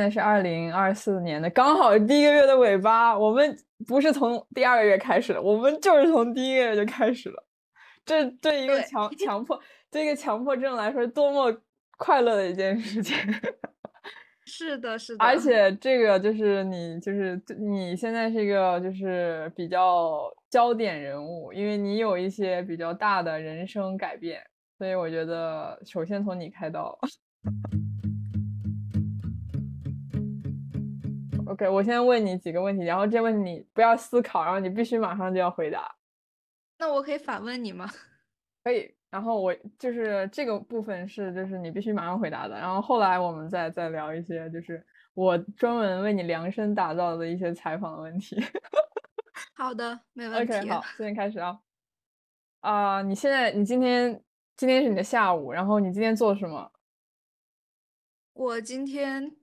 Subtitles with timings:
[0.00, 3.18] 现在是二零二四年的，刚好第一个月的尾巴。
[3.18, 3.54] 我们
[3.86, 7.46] 不是从第二个月开始的，我们就是从第一个月就开始了。
[8.06, 9.60] 这对一个强强迫，
[9.90, 11.54] 对一个强迫症来说，多么
[11.98, 13.14] 快乐的一件事情。
[14.46, 15.22] 是的，是的。
[15.22, 24.40] 而且这个就是你，就是你现在是一个就是比较焦点人物，因为你有一些比较大的人生改变，
[24.78, 26.98] 所以我觉得首先从你开刀。
[31.50, 35.96] OK，我先问你几个问题，然后这问题你不要思考，然后你必须马上就要回答。
[36.78, 37.90] 那我可以反问你吗？
[38.62, 38.94] 可以。
[39.10, 42.54] 然后我就是这个部分是就是你必须马上回答的。
[42.54, 44.80] 然后后来我们再再聊一些就是
[45.14, 48.40] 我专门为你量身打造的一些采访的问题。
[49.54, 50.52] 好的，没问题。
[50.54, 51.58] OK，好，现在开始啊。
[52.60, 54.22] 啊，你现在你今天
[54.56, 56.70] 今天是你的下午，然后你今天做什么？
[58.34, 59.36] 我今天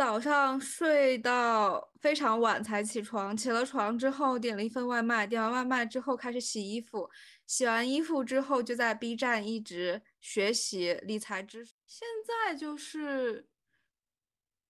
[0.00, 7.06] 早上睡到非常晚才起床，起了床之后点了一份外卖，点完外卖之后开始洗衣服，
[7.46, 11.74] 洗完衣服之后就在 B 站一直学习理财知识。
[11.86, 13.46] 现在就是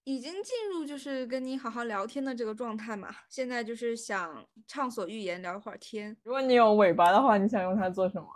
[0.03, 3.15] 已经进入就是跟你好好聊天的这个状态嘛。
[3.29, 6.17] 现在就是想畅所欲言聊会儿天。
[6.25, 8.27] 如果你有尾巴的话，你想用它做什么？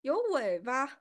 [0.00, 1.00] 有尾巴。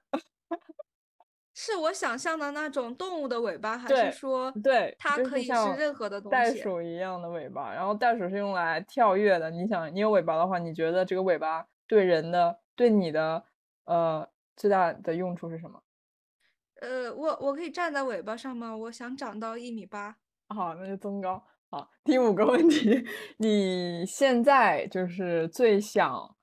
[1.55, 6.31] 是我想象的那种动物的尾巴，还是说对它可以是任何的东西？
[6.31, 9.51] 袋鼠一样的尾巴，然后袋鼠是用来跳跃的。
[9.51, 13.43] 你想，你有尾巴的话，你觉得这个尾巴对人的、对你的
[13.85, 15.79] 呃最大的用处是什么？
[16.81, 18.75] 呃，我我可以站在尾巴上吗？
[18.75, 20.17] 我想长到一米八。
[20.49, 21.43] 好，那就增高。
[21.69, 23.05] 好，第五个问题，
[23.37, 26.35] 你现在就是最想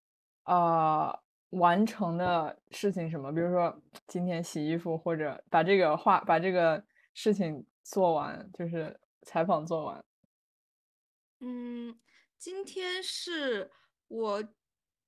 [0.44, 1.18] 啊。
[1.50, 3.32] 完成的事情什么？
[3.32, 6.84] 比如说 今天洗衣服，或者把这个话把这个
[7.14, 10.04] 事情做完，就是采访做完。
[11.40, 11.98] 嗯，
[12.38, 13.70] 今天是
[14.08, 14.44] 我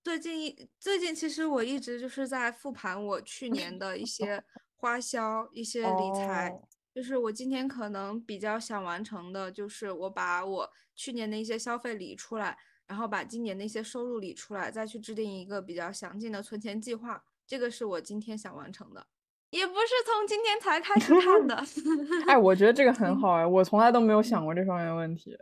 [0.03, 4.42] 最近最近其实我一直就是在复盘我去年的一些
[4.74, 6.53] 花销、一些理财，
[6.92, 12.59] 就是我今天可能比较想完成的，就是我把我去年的一些消费理出来。
[12.92, 19.06] 然后把今年那些收入理出来，再去制定一个比较详尽的存钱计划，这个是我今天想完成的，
[19.48, 21.64] 也不是从今天才开始看的。
[22.28, 25.38] 哎，我觉得这个很好哎，我从来都没有想过这方面问题。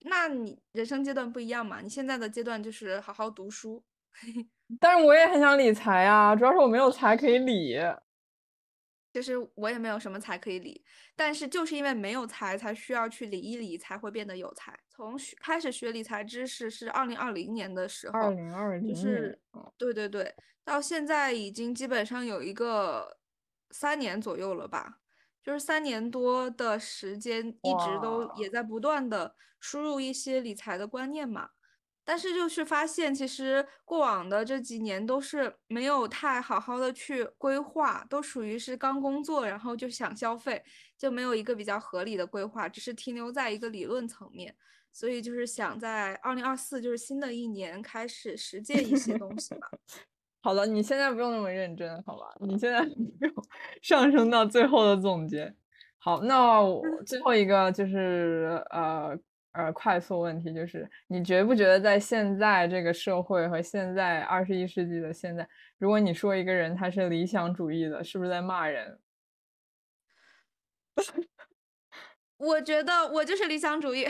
[0.00, 1.80] 那你人生阶段不一样嘛？
[1.80, 3.84] 你现在的阶段就是好好读书。
[4.80, 7.76] 但是我也很想理财啊，主要是我没有财可以理。
[9.16, 10.84] 其实我也没有什么财可以理，
[11.16, 14.78] 但是就是因为没有财，才需要去理一理，才会变得有财。
[14.90, 19.40] 从开始学理财知识是二零二零年的时候，二零二零是，
[19.78, 23.16] 对对对，到现在已经基本上有一个
[23.70, 24.98] 三年左右了吧，
[25.42, 31.52] 就是三年多的时间，一直都也在不断的输入一些理财的观念嘛。
[32.08, 40.62] 但是就是发现，其实过往的这几年都是没有太好好的去规划，都属于是刚工作，然后就想消费，
[40.96, 44.54] 就没有一个比较合理的规划，只是停留在一个理论层面。
[44.92, 49.68] 所以就是想在二零二四，就是新的一年开始实践一些东西吧。
[50.42, 52.32] 好了，你现在不用那么认真，好吧？
[52.38, 53.34] 你现在不用
[53.82, 55.52] 上升到最后的总结。
[55.98, 56.62] 好，那
[57.04, 59.18] 最后一个就是呃。
[59.56, 69.00] 呃，快速问题就是，你觉不觉得在现在这个社会和现在二十一世纪的现在，如果你说一个人他是理想主义的，是不是在骂人？
[72.36, 74.06] 我觉得我就是理想主义。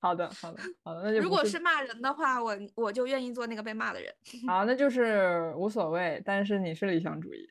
[0.00, 4.12] 好的，好的，好的，那就如果是骂人的话，我我就愿意做那个被骂的人。
[4.48, 7.48] 好，那就是无所谓，但是你是理想主义。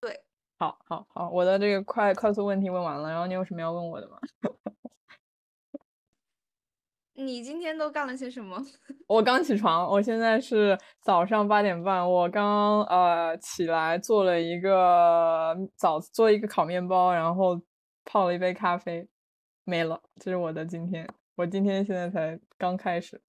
[0.00, 0.20] 对，
[0.58, 4.18] 好，好，好，我的这个快快速问题问完了，然后你有什么要问我的吗？
[7.20, 8.56] 你今天都干了些什么？
[9.06, 17.60] 我刚起床，我现在是早上八点半，我刚呃起来做了一个早做一个烤面包，然后
[18.04, 19.06] 泡了一杯咖啡，
[19.64, 20.00] 没了。
[20.16, 21.06] 这是我的今天，
[21.36, 23.20] 我今天现在才刚开始。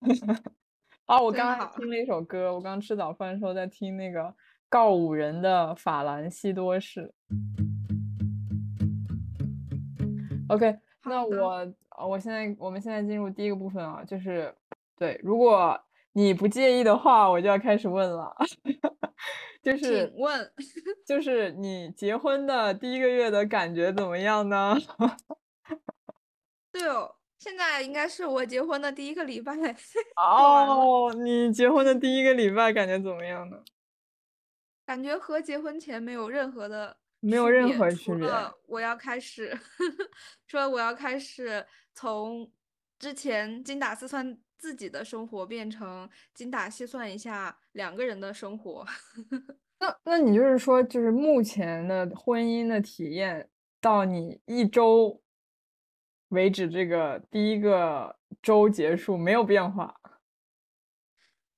[1.06, 4.34] 啊，我刚刚听了一首歌，我刚吃早饭的时候在听那个
[4.68, 7.12] 告五人的《法兰西多士》。
[10.54, 10.78] OK。
[11.06, 14.54] 那我，我现在，我们现在进入第一个部分啊，就是，
[14.96, 15.78] 对，如果
[16.12, 18.34] 你不介意的话，我就要开始问了，
[19.62, 20.52] 就是，请问，
[21.06, 24.76] 就是你结婚的第一个月的感觉怎么样呢？
[26.72, 29.54] 对哦，现在应该是我结婚的第一个礼拜。
[30.16, 33.58] 哦，你结婚的第一个礼拜感觉怎么样呢？
[34.86, 38.28] 感觉和结婚前没有任何的没有任何区别。
[38.66, 39.58] 我要开始
[40.46, 42.50] 说， 我要开始从
[42.98, 48.86] 之前精打细算自己的生活，变成精打细算一下两个人的生活。
[49.80, 53.48] 那那你就是说，就是目前的婚姻的体验，
[53.80, 55.22] 到你一周
[56.28, 60.00] 为止，这个第一个周结束没有变化，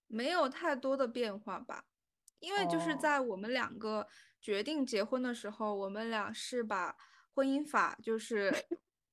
[0.06, 1.84] 没有太多的变化吧？
[2.38, 4.06] 因为就是在我们两个
[4.46, 6.96] 决定结婚的时候，我们俩是把
[7.34, 8.54] 婚姻法就是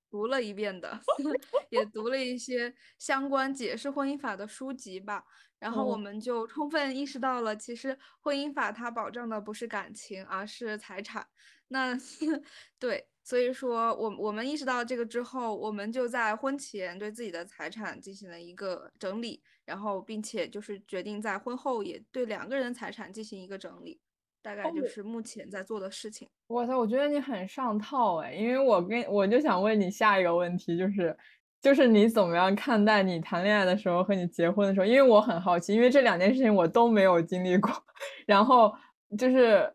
[0.08, 1.02] 读了一遍的，
[1.72, 5.26] 也读了一些相关解释婚姻法的书籍吧。
[5.58, 11.28] 然后我们就充分意识到了，其实婚姻法它保障的不是感情，而是财产。
[11.70, 11.98] 那
[12.78, 24.00] 对，所以说我我们意识到这个之后，我们就在婚前对自己的财产进行了一个整理，然后并且就是决定在婚后也对两个人财产进行一个整理，
[24.44, 26.30] 大概就是目前在做的事情。
[26.48, 31.18] 哇塞，我觉得你很上套哎，因为我跟我就想问你下一个问题就是。
[31.64, 34.86] 就是你怎么样看待你谈恋爱的时候和你结婚的时候？
[34.86, 37.72] 因为我很好奇，因为这两件事情我都没有经历过。
[38.28, 38.70] 然后
[39.18, 39.74] 就是，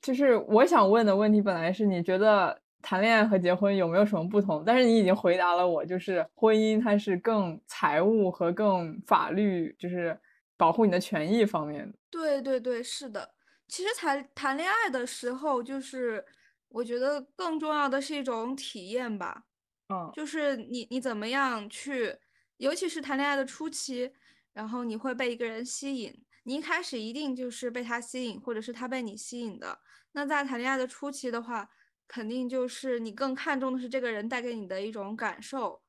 [0.00, 4.62] 就是我想问的问题本来是你觉得谈恋爱和结婚有没有什么不同？
[4.64, 10.18] 但是你已经回答了我，就是婚姻它是更财务和更法律，就是
[10.56, 11.98] 保护你的权益方面的。
[12.10, 13.35] 对对对，是的。
[13.68, 16.24] 其实谈谈恋爱的时候，就是
[16.68, 19.44] 我觉得更重要的是一种体验吧。
[19.88, 22.18] 嗯，就是你你怎么样去，
[22.56, 24.12] 尤其是谈恋爱的初期，
[24.52, 29.80] 然后你会被一个人吸引，你一开始一定就是被他吸引，或者是他被你吸引的。
[30.12, 31.68] 那在谈恋爱的初期的话，
[32.08, 35.82] 肯定就是你更看重的是这个人带给你的一种感受，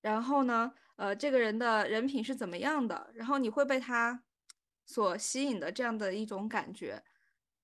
[0.00, 4.22] 然后呢，呃，这个人的人品是怎么样的，然后你会被他
[4.92, 7.02] 所吸引的这样的一种感觉，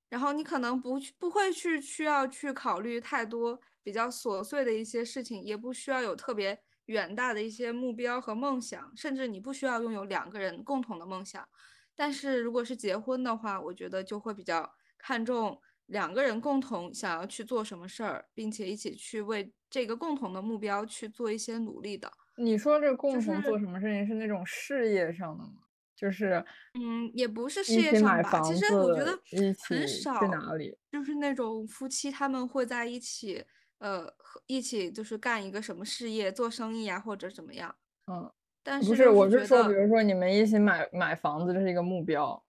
[0.08, 3.60] 然后你可能不不会去需要去考虑太多。
[3.80, 11.48] 比较琐碎的一些事情，也不需要有特别远大的一些目标和梦想，甚至你不需要拥有两个人共同的梦想。
[11.96, 22.12] 但是如果是结婚的话，我觉得就会比较看重两个人共同想要去做什么事儿，并且一起去为这个共同的目标去做一些努力的。
[22.36, 25.62] 你说这共同做什么事情是那种事业上的吗？
[25.98, 26.44] 就是，
[26.78, 28.40] 嗯，也不是事业上吧。
[28.40, 29.18] 其实我觉得
[29.66, 30.78] 很少，在哪里？
[30.92, 33.44] 就是那种夫妻他们会在一起。
[33.80, 34.12] 呃，
[34.46, 37.72] 一起就是干一个什么事业，做生意啊，或者怎么样？
[38.08, 38.28] 嗯，
[38.60, 42.44] 但是不是，我是说，比如说你们一起买买房子，这是一个目标。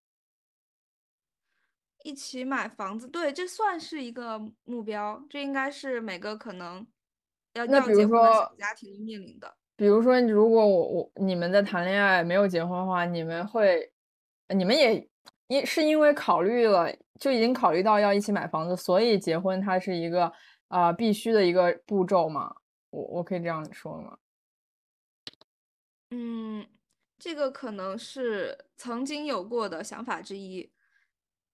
[2.03, 5.23] 一起买房子，对，这算是一个目标。
[5.29, 6.87] 这应该是每个可能
[7.53, 9.55] 要要结婚的小家庭面临的。
[9.79, 13.89] 比如说，如果我我你们在谈恋爱没有结婚的话，你们会，
[14.53, 15.09] 你们也
[15.47, 20.31] 因是因为考虑了，就已经考虑到要一起买房子，所以结婚它是一个。
[20.67, 22.55] 啊，必须的一个步骤嘛，
[22.91, 24.19] 我我可以这样说吗？
[26.11, 26.63] 嗯，
[27.17, 30.71] 这个可能是曾经有过的想法之一。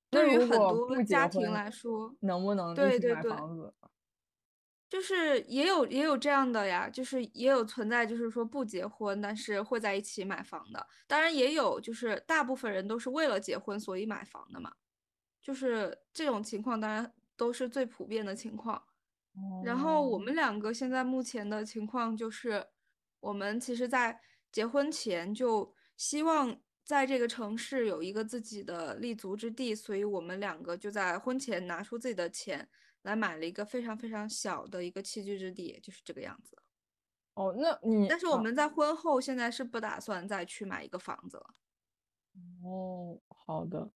[0.10, 3.74] 对于很多家庭来说，能不能一起买房子？
[4.96, 10.88] 就是也有也有这样的呀，就是也有存在，就是说不结婚，但是会在一起买房的。
[11.06, 14.72] 当然也有，就是大部分人都是为了结婚所以买房的嘛。
[15.42, 18.82] 就是这种情况，当然都是最普遍的情况。
[19.66, 22.66] 然后我们两个现在目前的情况就是，
[23.20, 24.18] 我们其实，在
[24.50, 32.70] 结婚前就希望在这个城市有一个自己的立足之地，所以我们两个就在婚前拿出自己的钱
[33.06, 36.58] 来买了一个非常非常小的一个栖居之地，就是这个样子。
[37.36, 41.46] 哦，那你但是我们在婚后现在是不打算再去买一个房子了。
[42.64, 43.90] 哦，好的。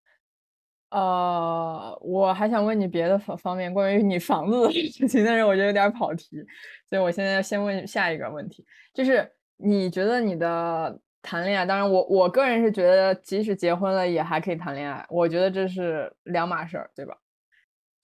[0.91, 6.45] 呃，我还想问你别的方方面关于你房子的事情，但是我觉得有点跑题，
[6.89, 17.19] 所以我现在先问下一个问题，就是你觉得你的谈恋爱，当然我我个人是觉得，即使结婚了也还可以谈恋爱，我觉得这是两码事儿，对吧？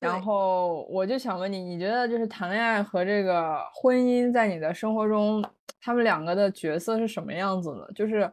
[0.02, 5.44] 然后我就想问你，你觉得就是谈恋爱和这个婚姻在你的生活中，
[5.80, 7.92] 他们两个的角色是什么样子的？
[7.94, 8.30] 就是。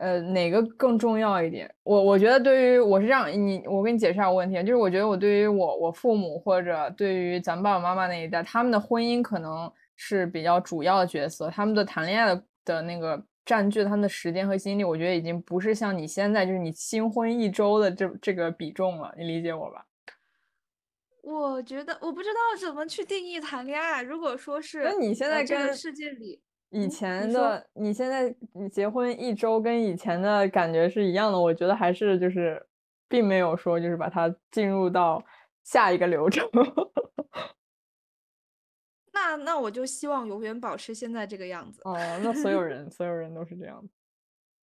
[0.00, 1.68] 呃，哪个更重要一点？
[1.82, 19.84] 我我觉得对于我是这样，你我给你解释下问题，就是我觉得我对于我我父母或者对于咱爸爸妈妈那一代，他们的婚姻可能是比较主要的角色，他们的谈恋爱的的那个占据他们的时间和精力，我觉得已经不是像你现在就是你新婚一周的这这个比重了，你理解我吧？
[21.28, 26.40] 我觉得我不知道怎么去定义谈恋爱，如果说是那你现在这个世界里。
[26.70, 32.66] 以前的你现在你结婚一周跟以前的感觉是一样的，我觉得还是就是，
[33.08, 35.22] 并没有说就是把它进入到
[35.64, 36.48] 下一个流程。
[39.12, 41.82] 那那我就希望永远保持现在这个样子。
[41.84, 43.92] 哦，那所有人所有人都是这样子。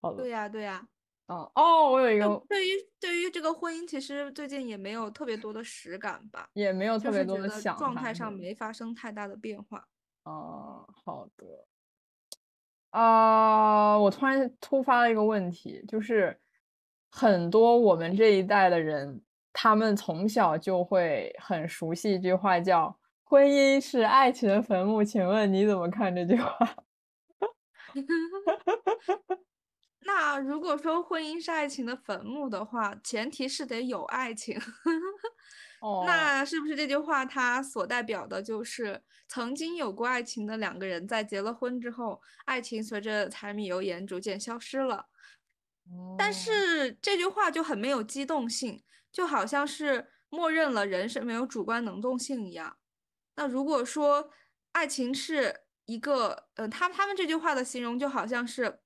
[0.02, 0.24] 好的。
[0.24, 0.88] 对呀，对呀。
[1.28, 2.28] 哦哦，我有一个。
[2.48, 9.88] 对于对于这个婚姻，其实最近也没有特别多的实感吧，也没有特别多的想状态上没发生太大的变化。
[10.24, 11.66] 哦，好的。
[12.92, 16.40] 啊，我突然突发了一个问题，就是
[17.12, 25.04] 很多我们这一代的人，他们从小就会很熟悉一句话，叫“婚姻是爱情的坟墓”。
[25.04, 26.58] 请问你怎么看这句话？
[30.06, 34.60] 那如果说婚姻是爱情的坟墓的话，前提是得有爱情。
[35.82, 45.08] 哦那是不是这句话它所代表的就是曾经有过爱情的两个人在结了婚之后，爱情随着柴米油盐逐渐消失了？
[46.18, 52.78] 但是这句话就很没有机动性，就好像是默认了人是没有主观能动性一样。
[53.36, 54.32] 那如果说
[54.72, 58.80] 爱情是一个，呃，他他们这句话的形容就好像是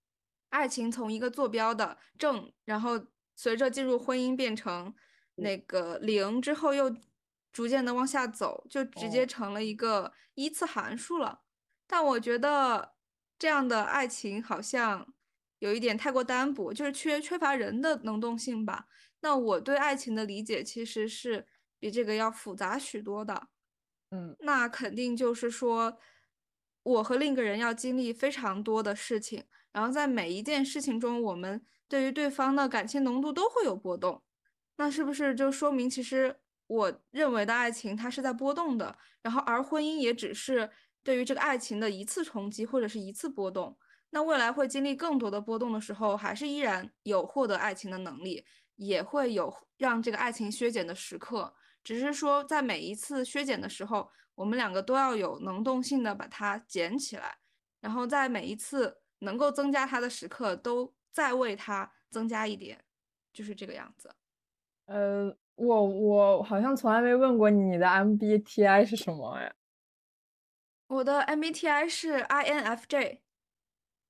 [0.50, 4.94] 爱情从一个坐标的正，然后随着进入婚姻变成。
[5.42, 6.94] 那个零之后又
[7.54, 11.44] 逐渐的往下走，就直接成了一个一次函数了。
[11.88, 12.96] 但我觉得
[13.38, 15.14] 这样的爱情好像
[15.60, 18.88] 有一点太过单薄，就是缺缺乏人的能动性吧。
[19.22, 21.48] 那我对爱情的理解其实是
[21.80, 23.48] 比这个要复杂许多的。
[24.10, 25.98] 嗯，那肯定就是说，
[26.84, 34.22] 我和另一个人要经历非常多的事情，然后在每一件事情中，我们对于对方的感情浓度都会有波动。
[34.78, 40.70] 那是不是就说明，其实我认为的爱情它是在波动的，然后而婚姻也只是
[41.04, 43.78] 对于这个爱情的一次冲击或者是一次波动。
[44.12, 48.44] 那未来会经历更多的波动的时候，还是依然有获得爱情的能力，
[48.76, 51.54] 也会有让这个爱情削减的时刻。
[51.84, 57.38] 只是说在每一次削减的时候，我们两个都要有能动性的把它捡起来，
[57.82, 62.78] 然后在每一次能够增加他的时刻，都再为他增加一点，
[63.34, 64.10] 就是这个样子。
[64.86, 69.54] 呃，我我好像从来没问过你的 MBTI 是什么哎。
[70.88, 73.20] 我的 MBTI 是 INFJ。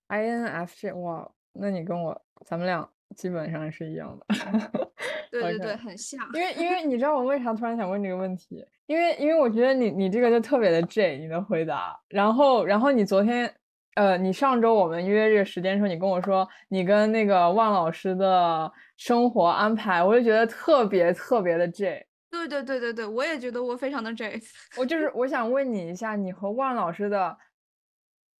[0.07, 4.25] INFJ，哇，那你跟我咱们俩基本上是一样的。
[5.29, 6.19] 对对对，很像。
[6.33, 8.65] 因为因为 你知道我为啥突然想问这个问题？
[8.85, 11.99] 因为因为我觉得你你这个就特别的 J，你的回答。
[12.07, 13.53] 然后然后你昨天。
[13.95, 22.05] 呃，你上周我们约这个时间的时候，你跟我说你跟那个万老师的生活安排，我就觉得特别特别的 J。
[22.31, 24.39] 对对对对对，我也觉得我非常的 J。
[24.77, 27.37] 我就是我想问你一下，你和万老师的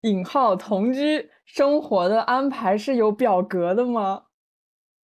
[0.01, 4.25] 引号同居生活的安排是有表格的吗？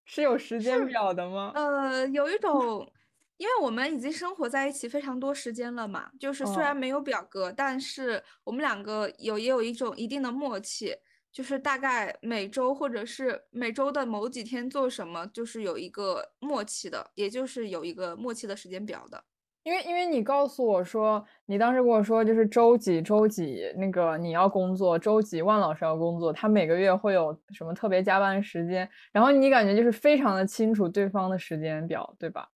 [0.04, 1.52] 是有时间表的吗？
[1.54, 2.90] 呃，有一种。
[3.38, 10.94] 因为我们已经生活在一起非常多时间了嘛，就是虽然没有表格，但是我们两个有也有一种一定的默契，
[11.30, 19.22] 就是大概每周或者是每周的某几天做什么，就是有一个默契的，也就是有一个默契的时间表的。
[19.64, 32.48] 因为因为你告诉我说，你当时跟我说就是周几周几那个你要工作，周几万老师要工作，他每个月会有什么特别加班时间，然后你感觉就是非常的清楚对方的时间表，对吧？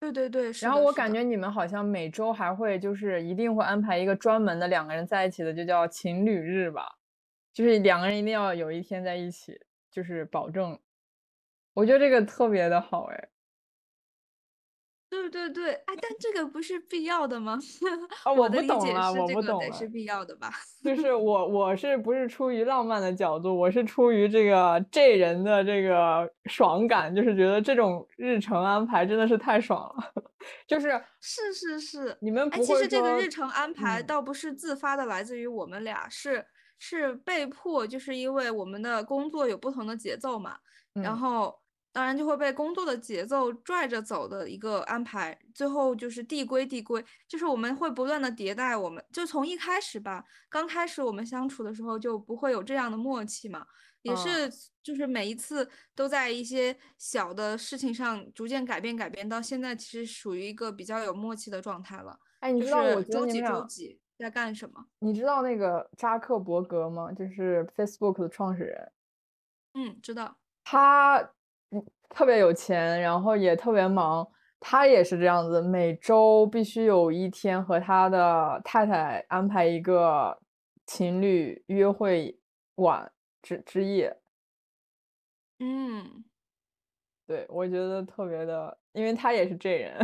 [0.00, 6.96] 对对对，然后我感觉你们好像每周还会就是一定会安排一个专门的两个人在一起的，就叫情侣日吧，
[7.52, 10.78] 就是两个人一定要有一天在一起，就是保证。
[11.74, 13.28] 我觉得这个特别的好哎。
[15.10, 17.58] 对对对，哎，但这个不是必要的吗？
[18.22, 19.72] 啊，我不懂了，我不懂了。
[19.72, 20.52] 是必要的吧？
[20.84, 23.52] 就是我，我是不是出于浪漫的角度？
[23.52, 30.12] 我是出于这个这人的这个爽感，就是觉得这种日程安排真的是太爽了。
[30.66, 30.90] 就是
[31.20, 36.46] 是是是，你们哎，其实这个日程安排倒不是自发的，来自于我们俩，是
[36.78, 40.56] 是被迫，就是因为我们的工作有不同的节奏嘛，
[41.02, 41.59] 然后。
[41.92, 53.66] 当然就会被工作的节奏拽着走的一个安排，最后就是递归递归，就是我们会不断的迭代，我们就从一开始吧，刚开始我们相处的时候就不会有这样的默契嘛，
[54.02, 54.48] 也是
[54.84, 62.20] 就是每一次都在一些小的事情上逐渐改变改变，到现在其实属于一个比较有默契的状态了。
[62.38, 64.86] 哎，你知道我周几周几在干什么？
[65.00, 67.10] 你知道那个扎克伯格吗？
[67.12, 68.92] 就是 Facebook 的创始人。
[69.74, 70.36] 嗯，知道。
[70.62, 71.32] 他。
[72.10, 74.28] 特别有钱，然后也特别忙。
[74.62, 80.38] 他也是这样子，每周必须有一天和他的太太安排一个
[80.86, 82.38] 情侣约会
[82.74, 84.14] 晚之之夜。
[85.60, 86.24] 嗯，
[87.26, 89.94] 对，我觉得特别的，因为他也是这人，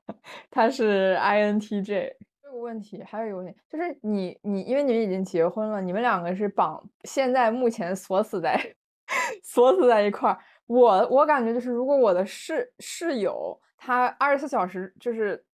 [0.50, 2.14] 他是 INTJ。
[2.42, 8.58] 这个问题还有一个问题，就是你你，因为你们已经结婚了，你们两个是绑，现在目前锁死在
[9.44, 10.38] 锁死在一块儿。
[10.70, 15.44] 我我感觉就是，如果我的室室友他二十四小时就是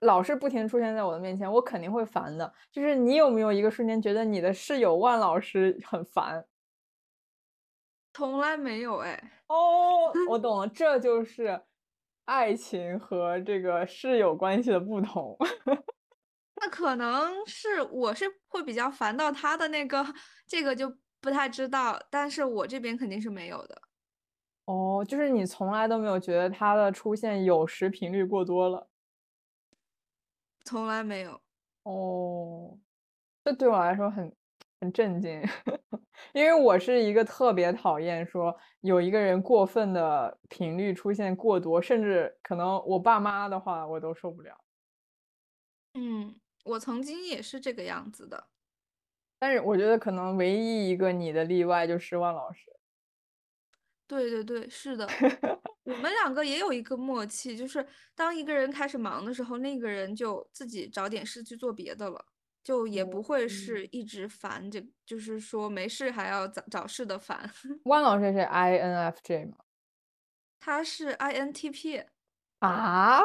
[0.00, 2.52] 老是不停出现在我的面前，我肯定会烦的。
[2.70, 6.44] 就是你有没有一个瞬间觉得你的室友万老师很烦？
[8.12, 9.32] 从来没有哎。
[9.46, 11.58] 哦，我 懂了，这就是
[12.26, 15.34] 爱情和这个室友关系的不同。
[16.60, 20.04] 那可能是我是会比较烦到他的那个，
[20.46, 23.87] 这个就不太知道，但是我这边肯定是没有的。
[24.68, 28.86] 哦，就是你从来都没有觉得他的出现有时频率过多了，
[30.62, 31.40] 从来没有。
[31.84, 32.78] 哦，
[33.42, 34.30] 这对我来说很
[34.78, 35.42] 很震惊，
[36.34, 44.54] 因为我是一个特别讨厌说有一个人过分的频率出现过多，甚至可能我爸妈的话我都受不了。
[45.94, 46.38] 嗯。
[46.64, 48.48] 我曾经也是这个样子的，
[49.38, 52.77] 但是我觉得可能唯一一个你的例外就是万老师。
[54.08, 55.06] 对对对，是的，
[55.84, 62.24] 我们两个也有一个默契，就是当一个人开始忙的时候，那个人就自己找点事去做别的了，
[62.64, 67.48] 就也不会是一直烦，这就是说没事还要找找事的烦。
[67.84, 69.58] 万老师是 INFJ 吗？
[70.58, 72.06] 他是 INTP
[72.60, 73.20] 啊。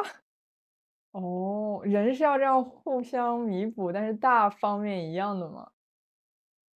[1.12, 5.70] 哦，人是要这样互相弥补，但是大方面一样的吗？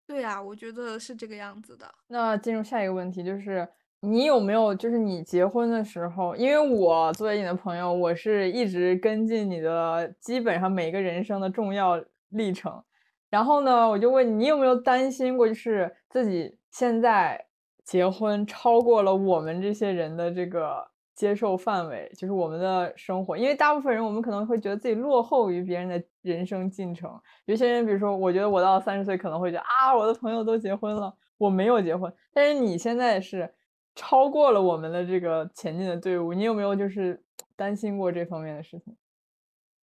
[0.07, 1.93] 对呀，我觉得是这个样子的。
[2.07, 3.67] 那进入下一个问题，就是
[4.01, 12.83] 你有没有，就是你结婚的时候，因为我作为你的朋友，我是一直跟进你的基本上每个人生的重要历程。
[13.29, 17.45] 然后呢，我就问你，你有没有担心过，就是自己现在
[17.83, 20.87] 结婚超过了我们这些人的这个？
[21.19, 27.11] 接受范围就是我们的生活，因为大部分人我们可能会觉得自己落后于别人的人生进程。
[27.43, 32.09] 有些人，比如说，我觉得我到三十岁可能会觉得啊，我的朋友都结婚了，我没有结婚。
[32.33, 33.53] 但是你现在是
[33.99, 37.21] 超过了我们的这个前进的队伍，你有没有就是
[37.57, 38.95] 担心过这方面的事情？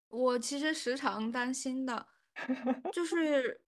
[0.09, 2.07] 我其实时常担心的，
[2.91, 3.61] 就 是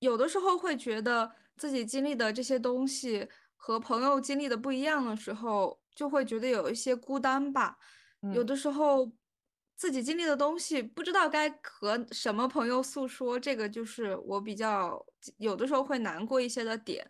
[0.00, 5.80] 有的时候会觉得自己经历的这些东西和朋友经历的不一样的时候。
[5.94, 7.78] 就会觉得有一些孤单吧，
[8.34, 9.12] 有的时候
[9.76, 15.00] 自己经历的东西不知道该和什么朋友诉说，这个就是我比较
[15.36, 17.08] 有的时候会难过一些的点，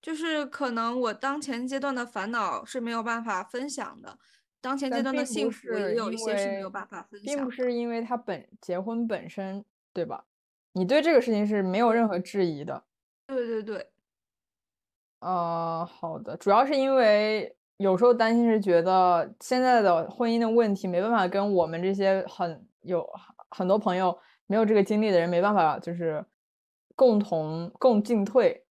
[0.00, 4.18] 就是可能我当前阶段的烦恼是没有办法分享的，
[4.60, 10.24] 当前阶段的幸福也有一些是没有办法分享，并不是因为他本结婚本身对吧？
[10.72, 12.84] 你对这个事情是没有任何质疑的。
[13.26, 13.90] 对对对。
[15.20, 17.56] 呃，好的，主要是因为。
[17.80, 23.08] 有时候担心是觉得现在的婚姻的问题没办法跟我们这些很有
[23.48, 26.22] 很多朋友没有这个经历的人没办法，就是
[26.94, 28.66] 共同共进退。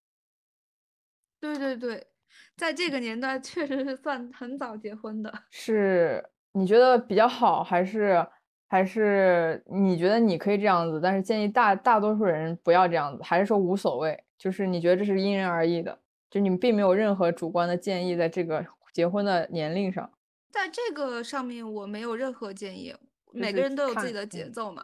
[1.39, 2.07] 对对对，
[2.55, 5.33] 在这个年代确实是算很早结婚的。
[5.49, 6.23] 是
[6.53, 8.25] 你觉得比较好，还是
[8.67, 10.99] 还是你觉得你可以这样子？
[11.01, 14.23] 但是建议大大多数人不要这样子，还是说无所谓？
[14.37, 15.99] 就是你觉得这是因人而异的，
[16.29, 18.65] 就你们并没有任何主观的建议在这个。
[18.91, 20.11] 结婚的年龄上，
[20.51, 22.93] 在这个上面我没有任何建议。
[23.31, 24.83] 每个人都有自己的节奏嘛，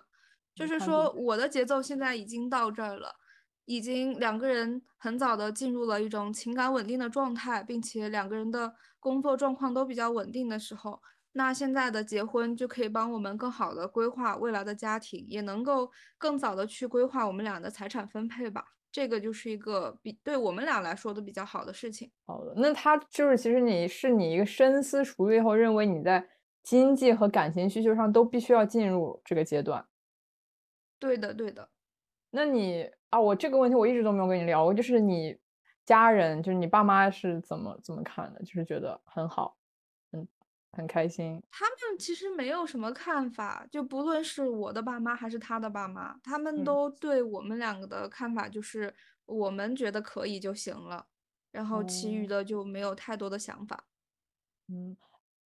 [0.54, 3.16] 就是说我的节奏现在已经到这儿了，
[3.66, 11.02] 已经两个人很早的进入了一种情感稳定的状态，并且两个人的工作状况都比较稳定的时候，
[11.34, 18.64] 那现在的结婚就可以帮我们更好的规划未来的家庭，也能够更早的去规划我们俩的财产分配吧。
[18.92, 22.10] 这个就是一个比对我们俩来说都比较好的事情。
[22.26, 26.30] 好的，那他就是其实你是你一个深思熟虑后认为你在
[26.64, 29.86] 经济和感情需求上都必须要进入这个阶段。
[30.98, 31.70] 对的，对的。
[32.32, 35.38] 那你啊，我这个问题我一直都没有跟你聊过，就是你
[35.86, 38.40] 家人，就是你爸妈是怎么怎么看的？
[38.44, 39.56] 就是觉得很好。
[40.78, 48.94] 很开心，他们其实没有什么看法，就不论是我的爸妈还是他的爸妈，他们都对我们两个的看法就是
[49.26, 51.06] 我们觉得可以就行了，
[51.54, 53.86] 然后其余的就没有太多的想法。
[54.68, 54.98] 嗯，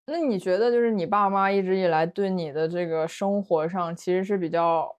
[0.07, 4.97] 那你觉得就是你爸妈一直以来对你的这个生活上其实是比较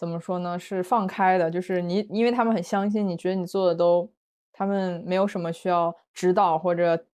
[0.00, 0.58] 怎么说呢？
[0.58, 4.10] 是放开的，就是你因为他们很相信，你觉得你做的都，
[4.50, 7.04] 他们没有什么需要指导或者。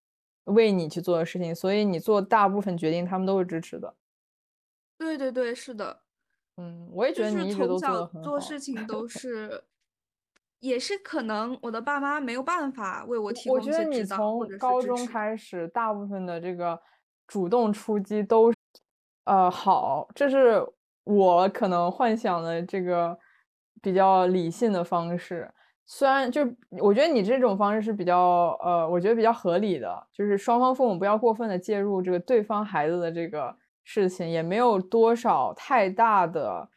[0.47, 3.93] 为你去做的事情，所以你做大部分决定，他们都是支持的。
[4.97, 6.03] 对对对，是的。
[6.57, 9.65] 嗯，我也觉得你一直都做做事情都 是，
[10.61, 16.81] 也是可能我的爸妈没有办法为我提供我觉得你从高中开始，大部分的这个
[17.27, 18.53] 主动出击都
[19.25, 20.65] 呃，好，这是
[21.07, 23.17] 我可能幻想的这个
[23.81, 25.51] 比较理性的方式。
[25.89, 26.43] 虽然就
[26.81, 36.69] 我觉得你这种方式是比较呃，我觉得比较合理的，就是双方父母不要过分的介入这个对方孩子的这个事情，也没有多少太大的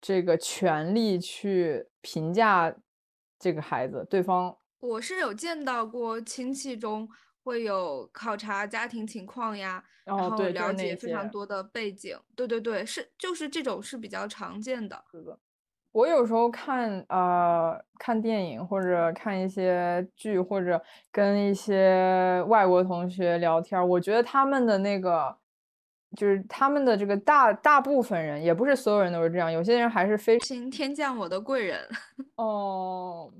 [0.00, 2.74] 这个权利去评价
[3.38, 4.06] 这个孩子。
[4.08, 7.06] 对方，我是有见到过亲戚中
[7.44, 12.18] 会有考察家庭情况呀，然后了解非常多的背景。
[12.34, 15.04] 对对对，是就是这种是比较常见的。
[15.12, 15.38] 是的。
[15.92, 25.36] 我有时候看呃看电影或者看一些剧，或者跟一些外国同学聊天，我觉得他们的那个
[26.16, 31.88] 就是他们的这个大大部分人，也不是所有人都是这样，有些人还是非行天降我的贵人
[32.36, 33.32] 哦。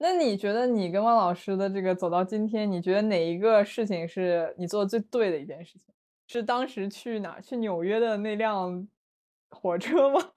[0.00, 5.94] 对，那你觉得你跟汪老师的这个走到今天，你觉得哪一个事情是你做的最对的一件事情？
[6.26, 8.88] 是当时去哪去纽约的那辆
[9.50, 10.32] 火车吗？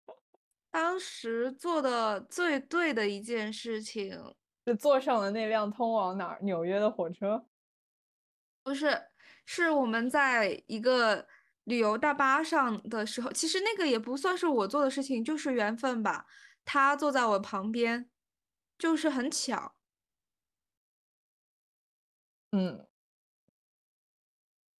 [0.72, 4.16] 当时做的最对的一件事情
[4.64, 7.44] 是坐上了那辆通往哪儿纽约的火车，
[8.62, 8.96] 不是，
[9.44, 11.26] 是我们在一个
[11.64, 16.24] 旅游大巴上的时候，其实那个也不算是我做的事情，就是缘分吧。
[16.64, 18.08] 他坐在我旁边，
[18.80, 19.76] 就是很巧。
[22.50, 22.88] 嗯，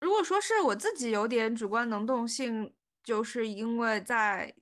[0.01, 4.57] 如果说是我自己有点主观能动性，就是因为在。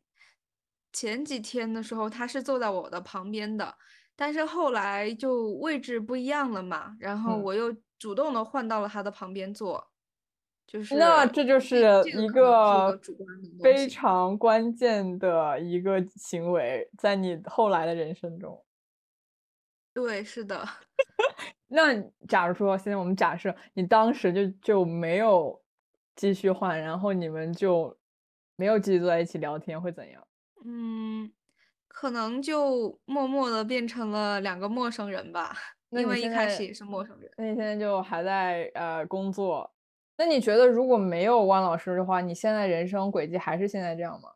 [0.91, 3.77] 前几天的时候，他是坐在我的旁边的，
[4.17, 9.93] 但是后来就位置不一样了嘛，然后我又主动的换到了他的旁边坐，
[10.67, 12.99] 就是那这就是一个
[13.63, 18.65] 非常关键的一个行为，在你后来的人生中。
[19.99, 20.65] 对，是的。
[21.67, 21.93] 那
[22.29, 25.61] 假如说现在我们假设你当时就就没有
[26.15, 27.99] 继续换，然后你们就
[28.55, 30.25] 没有继续坐在一起聊天，会怎样？
[30.65, 31.33] 嗯，
[31.89, 35.53] 可能就默默的变成了两个陌生人吧，
[35.91, 37.29] 因为一开始也是陌生人。
[37.37, 39.69] 那你现在就还在呃工作？
[40.17, 44.31] 那你觉得如果没有汪老师的话，你现在人生轨迹还是现在这样吗？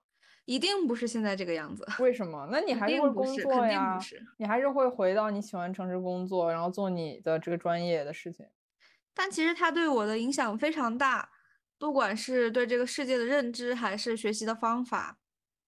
[0.44, 1.86] 一定不是现在这个样子。
[1.98, 2.48] 为什么？
[2.50, 3.98] 那你 还是会工作呀？
[4.38, 8.46] 你还是会回到你喜欢城市工作，然后做你的这个专业的事情。
[9.14, 11.30] 但其实他对我的影响非常大，
[11.78, 15.18] 不管是对这个世界的认知，还是学习的方法。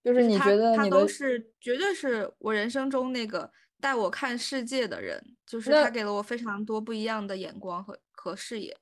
[0.02, 8.76] 就是你觉得他都是绝对是我人生中那个带我看世界的人，就是他给了我非常多不一样的眼光和和视野。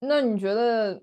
[0.00, 1.02] 那你觉得，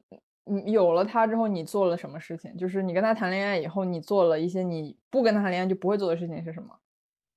[0.65, 2.55] 有了他之后，你做了什么事情？
[2.57, 6.77] 就是你跟他谈恋爱以后，你做了一些你不跟他谈恋爱就不会做的事情是什么？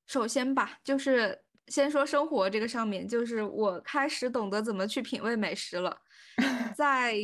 [0.06, 5.96] 首先吧，就是先说生活这个上面，就是我开始懂得怎么去品味美食了。
[6.74, 7.14] 在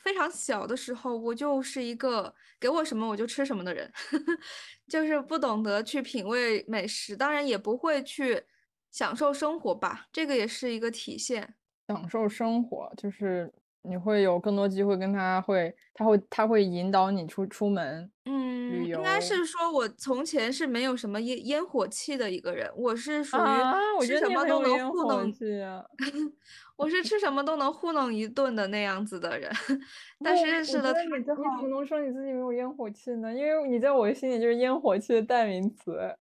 [0.00, 3.90] 非常小的时候，我就是一个给我什么我就吃什么的人，
[4.88, 8.42] 就是不懂得去品味美食，当然也不会去
[8.90, 10.06] 享受生活吧。
[10.10, 11.54] 这个也是一个体现。
[11.88, 25.32] 享受生活就是你会有更多机会跟他会，他会他会引导你出出门，嗯，应该是说我从前是没有什么烟烟火气的一个人，我是属于吃什么都能糊弄。
[25.64, 25.84] 啊
[26.74, 29.48] 我是吃什么都能糊弄一顿的那样子的人，
[30.24, 33.32] 但是认识了他，你怎么能说你自己没有烟火气呢？
[33.32, 36.16] 因为你在我心里就是烟火气的代名词。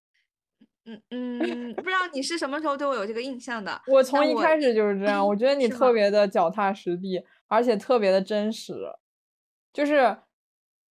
[0.86, 3.82] 嗯嗯，不知道你是什么时候对我有这个印象的？
[3.88, 8.74] 我从一开始就是这样，我觉得你特别的脚踏实地，而且特别的真实，
[9.74, 10.18] 就是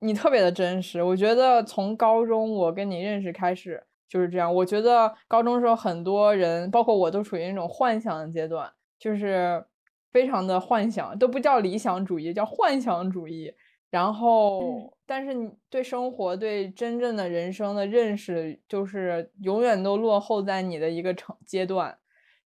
[0.00, 1.02] 你特别的真实。
[1.02, 4.54] 我觉得从高中我跟你认识开始就是这样。
[4.54, 8.70] 我觉得高中时候很多人，包括我都处于那种幻想的阶段。
[8.98, 9.64] 就是
[10.12, 13.54] 非常的幻想，都不叫理想主义，叫幻想主义。
[13.88, 21.96] 然后，但是你对生活、对真正的人生的认识，就是永远都落后在你的一个成阶段。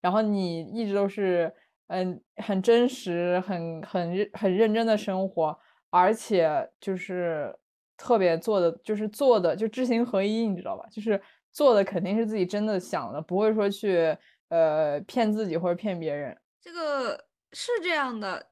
[0.00, 1.52] 然后你一直都是，
[1.88, 5.56] 嗯，很真实、很很认很认真的生活，
[5.90, 7.54] 而且就是
[7.96, 10.86] 特别做的，就是做的就知行合一，你知道吧？
[10.90, 11.20] 就是
[11.52, 14.16] 做的肯定是自己真的想的，不会说去
[14.48, 16.36] 呃骗自己或者骗别人。
[16.60, 18.50] 这个是这样的，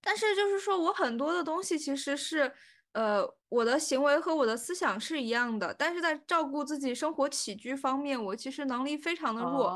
[0.00, 2.52] 但是就是说我很多的东西其实是，
[2.94, 9.66] 呃，我的行为和我的思想是一样的，但是在照顾自己生活起居方面，我其实能力非常的弱。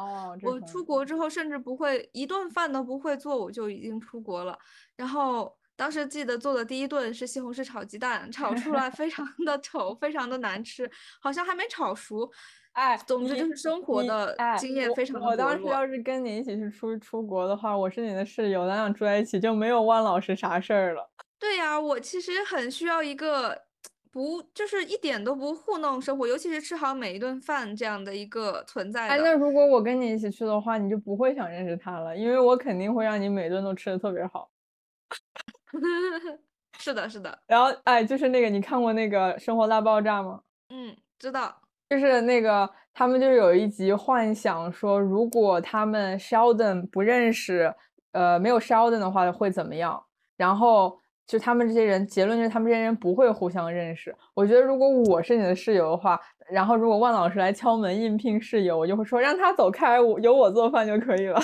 [0.42, 4.56] 我出国之后，甚至不会一顿饭都不会做，我就已经出国了。
[4.96, 12.30] 然后当时记得做的第一顿是西红柿炒鸡蛋，炒出来非常的丑，非常的难吃，好像还没炒熟。
[12.74, 21.10] 哎，总之就是生活的经验非常我当时要是跟你一起去出出国的话，我是你的室友，咱俩住在一起就没有万老师啥事儿了。
[21.38, 23.62] 对呀，我其实很需要一个
[24.10, 29.08] 不就是一点都不糊弄生活，尤其是吃好每一顿饭这样的一个存在。
[29.08, 34.50] 哎，那如果我跟你一起去的话，你就不会想认识他了，因为我肯定会让你每顿都吃的特别好。
[36.78, 37.38] 是的，是的。
[37.46, 40.40] 然后，哎，就是那个，你看过那个《生活大爆炸》吗？
[40.70, 41.60] 嗯，知道。
[41.90, 47.74] 就是那个，他们就是有一集幻想说，如果他们 Sheldon 不认识，
[48.12, 50.04] 呃，没有 Sheldon 的话会怎么样？
[50.36, 54.16] 然后就他们这些人，结论就是他们这些人不会互相认识。
[54.34, 56.18] 我觉得如果我是你的室友的话，
[56.50, 61.38] 然后如果万老师来敲门应聘室友，我就会说让他走开，我有我做饭就可以了。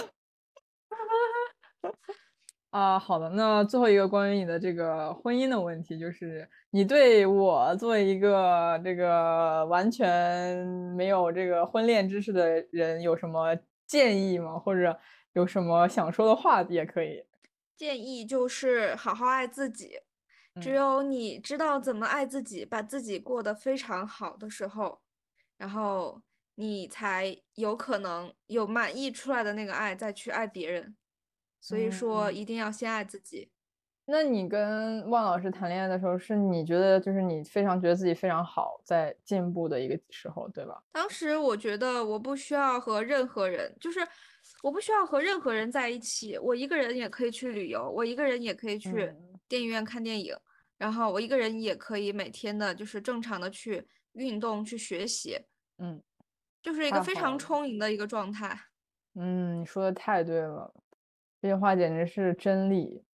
[2.71, 10.67] 啊，好的，那最后一个关于你的这个婚姻的问题，就是你对我作为一个这个完全
[10.97, 13.55] 没有这个婚恋知识的人有什么
[13.87, 14.59] 建议吗？
[14.59, 14.99] 或者
[15.35, 17.23] 有什么想说的话也可以。
[17.77, 20.01] 建议就是好好爱自己，
[20.61, 25.01] 只有你知道怎么爱自己，把自己过得非常好的时候，
[25.57, 26.23] 然后
[26.55, 30.97] 你才有可能有满意出来的那个爱再去爱别人。
[31.61, 33.51] 所以说，一定要先爱自己。
[34.05, 40.83] 那你跟万老师谈恋爱的时候，是你觉得就是你非常觉得自己非常好，在进步的一个时候，对吧？
[40.93, 44.07] 当时我觉得我不需要和任何人，就是
[44.65, 49.13] 我不需要和任何人在一起，我一个人也可以去旅游，我一个人也可以去
[49.47, 50.35] 电影院看电影，
[50.79, 55.39] 然后我一个人也可以每天的就是正常的去运动、去学习，
[55.77, 56.03] 嗯，
[56.63, 58.59] 就是一个非常充盈的一个状态。
[59.17, 60.73] 嗯，你说的太对了。
[61.43, 63.05] 这句话简直是真理。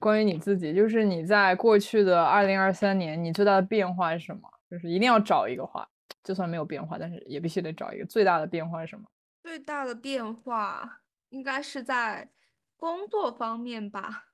[0.00, 4.42] 关于你自己，就是你在过去的二零二三年，你最大的变化是什么？
[4.68, 5.88] 就是一定要找一个话，
[6.22, 9.04] 就算没有变化，但是也必须得找一个最大的变化是什么？
[9.42, 12.30] 最大的变化应该是在
[12.76, 14.26] 工作方面吧。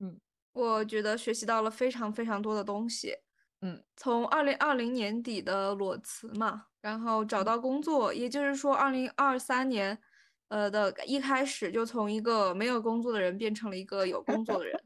[0.00, 0.20] 嗯，
[0.52, 3.14] 我觉得学习到了非常非常多的东西。
[3.60, 6.66] 嗯，从二零二零年底的裸辞嘛。
[6.80, 9.98] 然后找到工作，也就是说，二零二三年，
[10.46, 14.80] 呃的一开始就从一个没有工作的人变成了一个有工作的人。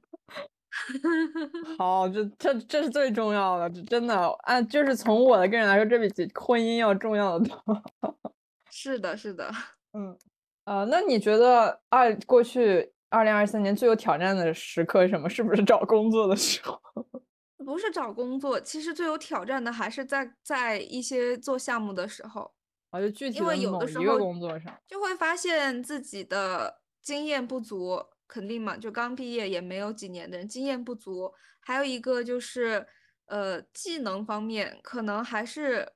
[1.79, 7.83] 好，这这这是最重要的，这真的啊就是从我的个人来说，这比婚姻要重要的多。
[8.71, 9.51] 是的，是的，
[9.93, 10.17] 嗯，
[10.65, 15.29] 呃，那你觉得二过去二零二三年最有挑战的时刻是什么？
[15.29, 16.81] 是不是找工作的时候？
[17.65, 22.51] 不是找工作，其实最有挑战的还是在在一些做项目的时候，
[22.91, 23.65] 啊，就具体的某一
[24.05, 31.31] 个工作上，就会发现自己的经验不足，肯定嘛，就刚毕业也没有几年的人，经验不足。
[31.61, 32.87] 还有一个就是，
[33.27, 35.87] 呃，技能方面可能还是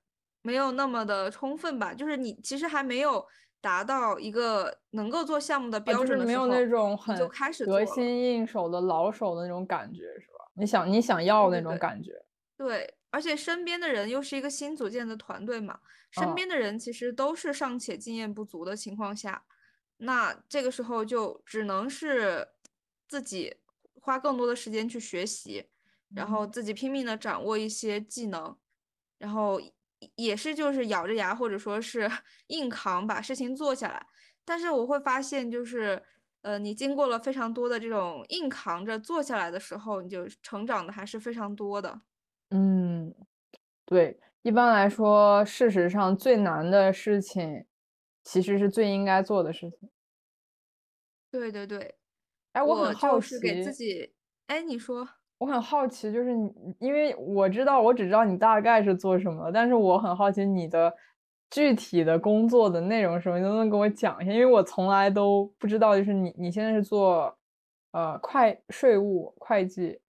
[0.42, 3.27] 没有那么的充分吧，就是你其实还没有
[3.62, 7.16] 达到一个能够做项目的标准的时候，没有那种很
[7.64, 10.44] 得心应手的老手的那种感觉，是吧？
[10.57, 12.12] 你想你想要那种感觉，
[12.59, 19.42] 对，而且身边的人又是一个新组建的团队嘛，身边的人其实都是尚且经验不足的情况下，
[19.98, 22.48] 那这个时候就只能是
[23.09, 23.56] 自己
[24.00, 25.70] 花更多的时间去学习，
[26.14, 28.56] 然后自己拼命的掌握一些技能，
[29.18, 29.61] 然后
[30.16, 32.11] 也是就是咬着牙或者说是
[32.48, 34.06] 硬扛把事情做下来，
[34.44, 36.02] 但是我会发现就是。
[36.42, 42.02] 呃，你经过了非常多的这种硬扛着做下来的时候，你就成长的还是非常多的。
[42.50, 43.12] 嗯，
[43.85, 47.66] 对，一般来说，事实上最难的事情，
[48.27, 49.89] 其实是最应该做的事情。
[51.31, 51.95] 对对对，
[52.53, 54.12] 哎，我很好奇，给自己，
[54.49, 55.09] 哎，你说，
[55.39, 60.93] 我很好奇，就是你，因为我知道，我只知道你大概是做什么，但是我很好奇你的。
[61.49, 64.33] 具体的工作的内容什么，你能不能给我讲一下？
[64.33, 67.39] 因为我从来都不知道，就是你你现在是做，
[67.93, 70.01] 呃，会税务、会计、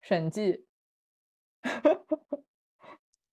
[0.00, 0.64] 审计。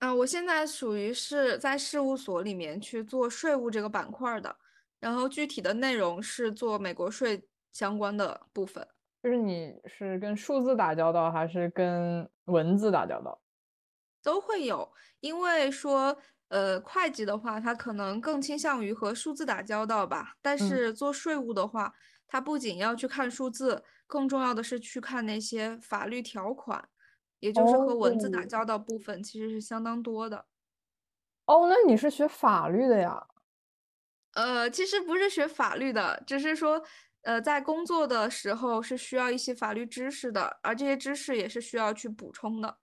[0.03, 4.53] 啊，我现在属于是在事务所里面去做税务这个板块的，
[4.99, 8.85] 然后具体的内容是做美国税相关的部分。
[9.23, 13.41] 就是你是跟数字打交道，还是跟文字打交道？
[14.21, 16.17] 都会有，因为说。
[16.49, 20.35] 呃，会计的话，他可能更倾向于和数字打交道吧。
[20.39, 21.91] 但是做税务的话，
[22.27, 26.87] 他不仅要去看数字，更重要的是去看那些法律条款，
[27.43, 30.45] 也就是和文字打交道部分其实是相当多的。
[31.49, 33.27] 哦，那你是学法律的呀？
[34.34, 36.82] 呃，其实不是学法律的，只是说，
[37.21, 42.77] 呃，在工作的时候是需要一些法律知识的，而这些知识也是需要去补充的。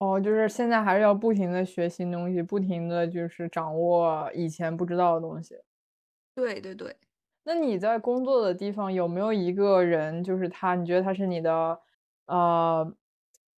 [0.00, 5.62] 哦，就是现在还是要不停的学新东西，不停的就是掌握以前不知道的东西。
[6.36, 6.96] 对对对，
[7.44, 11.80] 那你在工作的地方有没有一个人，就是他，你觉得他是你的，
[12.26, 12.94] 呃，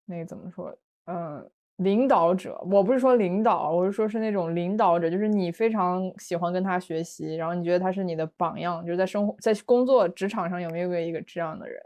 [0.06, 0.76] 那个怎么说？
[1.06, 2.60] 嗯，领导者。
[2.70, 11.82] 我不是说领导，我是说是那种领导者，就是你非常喜欢跟他学习，然后你觉得他是你的榜样，就是在生活、在工作职场上有没有一个这样的人？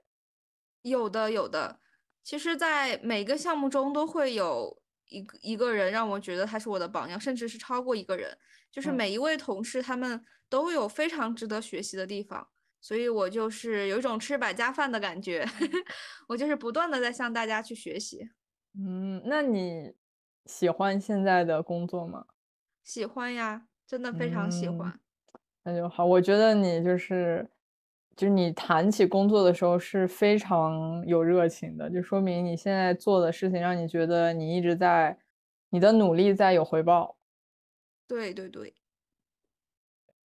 [0.82, 1.80] 有的，有的。
[2.22, 8.36] 其实，在每个项目中都会有一个一个人让我觉得他是我的榜样，甚至是超过一个人。
[8.70, 10.24] 就是每一位同事，他们。
[10.50, 12.48] 都有非常值得学习的地方，
[12.80, 15.44] 所以我就是有一种吃百家饭的感觉，
[16.28, 18.28] 我就是不断的在向大家去学习。
[18.78, 19.94] 嗯，那你
[20.46, 22.26] 喜欢现在的工作吗？
[22.84, 25.00] 喜欢呀，真的非常喜欢。
[25.64, 27.46] 那就好，我觉得你就是，
[28.16, 35.18] 就是你谈起工作的时候是非常有热情的，就说明你现在做的事情让你觉得你一直在，
[35.70, 37.16] 你的努力在有回报。
[38.06, 38.74] 对对对。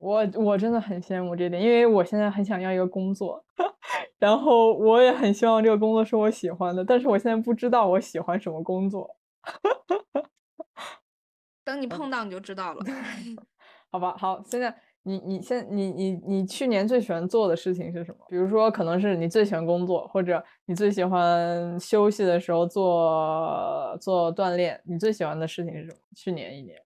[0.03, 3.41] 我我真的很羡慕这点，因为我现在很想要一个工作，
[4.19, 9.15] 然后我也很希望这个工作是我喜欢的，但是我现在不知道我喜欢什么工作。
[11.63, 12.83] 等你碰到你就知道了。
[13.89, 18.25] 好吧，好，现在你你现你你你去年最喜欢做的事情是什么？
[18.27, 24.81] 比如说，可能是你最喜欢工作，或者你最喜欢休息的时候做做锻炼。
[24.83, 25.97] 你最喜欢的事情是什么？
[26.13, 26.77] 去年一年。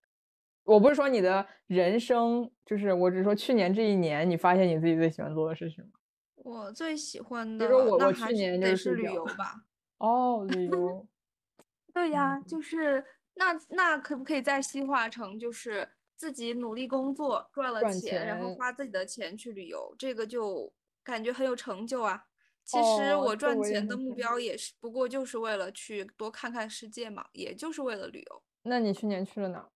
[0.68, 5.92] 我不是说你的人生，就是我只是说去年这一年，你发现你自己最喜欢做的事情吗？
[6.36, 9.64] 我最喜欢的，比如说我我去年就是旅游吧。
[10.00, 11.08] 哦，旅游。
[11.94, 13.04] 对呀，就是
[13.36, 22.26] 那那可不可以再细化成就是自己努力工作赚了钱，然后花自己的钱去旅游，这个就感觉很有成就啊。
[22.66, 28.44] 其实我赚钱的目标也是，不过就是为了去多看看世界嘛，也就是为了旅游。
[28.64, 29.70] 那你去年去了哪？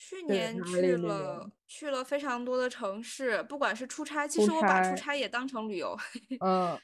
[0.00, 5.94] 去年去了去了非常多的城市，不管是出差，其实我把出差也当成旅游。
[6.40, 6.80] 嗯，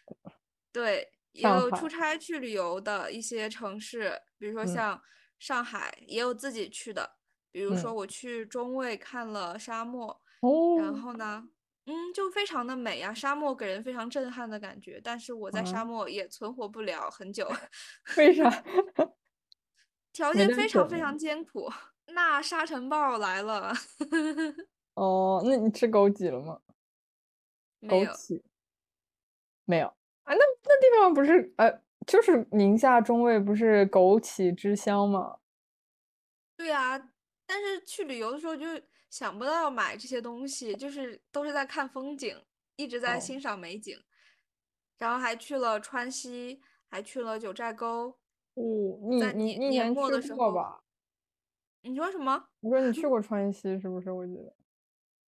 [0.72, 5.00] 对，也有出差去旅游的一些城市，比如说像
[5.38, 7.16] 上海，也有自己去的。
[7.50, 10.20] 比如说我去中卫看了沙漠，
[10.74, 11.48] 然后呢，
[11.86, 15.00] 嗯，就非常的美呀，沙漠给人非常震撼的感觉。
[15.02, 17.50] 但是我在沙漠也存活不了很久，
[18.16, 18.50] 为啥？
[20.12, 21.70] 条件非常 非常艰苦。
[22.16, 23.74] 那沙尘暴来了，
[24.96, 26.58] 哦，那你吃枸杞了吗？
[27.82, 28.42] 枸杞
[29.66, 29.86] 没有
[30.22, 30.32] 啊？
[30.34, 35.40] 那那地方不是呃，就是宁夏中卫不是枸杞之乡吗？
[36.56, 36.98] 对啊，
[37.46, 38.64] 但是去旅游的时候就
[39.10, 42.42] 想不到买这些东西，就是都是在看风景，
[42.76, 44.02] 一直在欣赏美景，
[44.96, 48.18] 然后还去了川西，还去了九寨沟。
[48.54, 48.64] 哦，
[49.10, 50.82] 你你你年末的时候吧？
[51.86, 52.48] 你说什么？
[52.60, 54.10] 我说你去过川西是不是？
[54.10, 54.52] 我记得。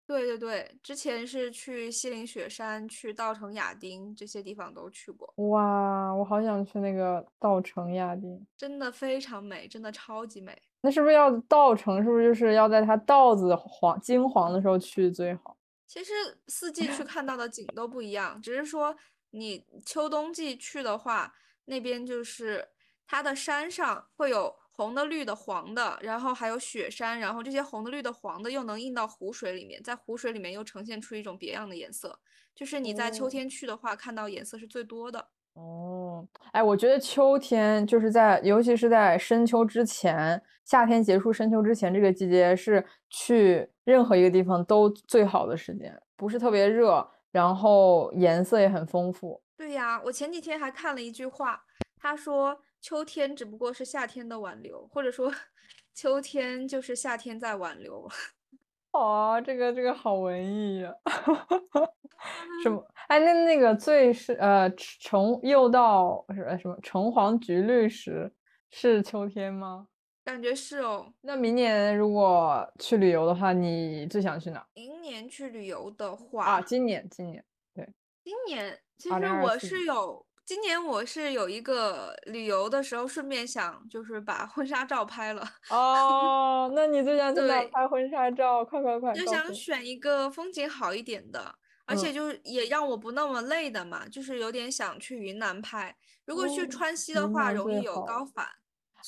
[0.07, 5.31] 对对对，之前是去西岭雪山、去稻城亚丁这些地方都去过。
[5.49, 10.57] 哇，我好想去那个稻城亚丁，真的非常美，真的超级美。
[10.81, 12.01] 那是不是要稻城？
[12.01, 15.57] 是不是就是要在它稻子黄金黄的时候去最好？
[15.85, 16.13] 其实
[16.47, 18.95] 四季去看到的景都不一样，只是说
[19.31, 21.33] 你秋冬季去的话，
[21.65, 22.69] 那边就是
[23.05, 24.55] 它的山上会有。
[24.77, 32.19] 红的、绿的、黄的，然后还有雪山，然后这些红的、绿的、黄的又能映到湖水里面，在湖水里面又呈现出一种别样的颜色。
[32.53, 35.29] 就是你在秋天去的话，看到颜色是最多的。
[35.53, 49.41] 哦，哎，我觉得秋天就是在，尤其是在深秋之前，夏天结束、深秋之前这个季节是去任何一个地方都最好的时间，不是特别热，然后颜色也很丰富。
[49.57, 51.63] 对呀，我前几天还看了一句话，
[51.99, 52.61] 他说。
[52.81, 55.31] 秋天只不过是夏天的挽留，或者说，
[55.93, 58.09] 秋天就是夏天在挽留。
[58.93, 60.93] 哦，这个这个好文艺呀！
[62.63, 62.85] 什么？
[63.08, 68.31] 哎，那那个最是呃橙又到是什么橙黄橘绿时
[68.71, 69.87] 是秋天吗？
[70.23, 71.13] 感觉是哦。
[71.21, 74.65] 那明年如果去旅游的话，你最想去哪？
[74.73, 77.43] 明年去旅游的话啊，今年今年
[77.73, 77.87] 对，
[78.23, 80.27] 今年其实我是有。
[80.48, 85.43] 今年我是有一个旅游的时候，顺便想就是把婚纱照拍了。
[85.69, 88.63] 哦，那你最想去哪拍婚纱照？
[88.63, 89.13] 快快快！
[89.13, 91.54] 就想选一个风景好一点的，
[91.85, 95.93] 而且就是也让我不那么累的嘛，就是有点想去云南拍。
[96.23, 98.45] 如果去川西的话，容易有高反。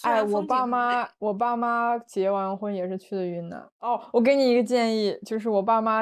[0.04, 3.66] 哎，我爸妈，我爸妈结完婚也是去的云南。
[3.80, 6.02] 哦，我给你一个建议，就是我爸妈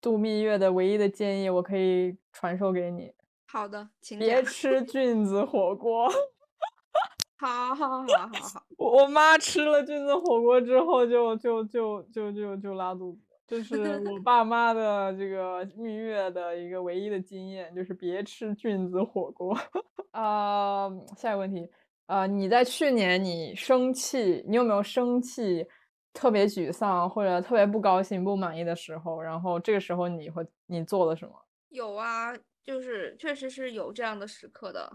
[0.00, 3.12] 度蜜月的唯一的建议，我可以传授给你。
[3.50, 6.08] 好的，请别吃菌子火锅。
[7.40, 13.20] 好好好好好，我妈吃了菌子火锅之后就就就就就就拉肚子。
[13.46, 19.56] 这是 我爸妈的这个蜜月的一个唯一的经验，就是别吃菌子火锅。
[20.10, 21.66] 啊，下一个问题，
[22.06, 25.64] 啊，你在去年你生气，你有没有生气、
[26.12, 29.20] 特别沮丧或者特别不高兴、不满意的时候？
[29.20, 31.32] 然后这个时候你会你做了什么？
[31.70, 32.34] 有啊，
[32.68, 34.92] 就是确实是有这样的时刻的。